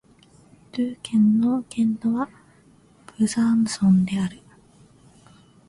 [0.71, 2.27] ドゥー県の県都は
[3.19, 4.39] ブザンソンである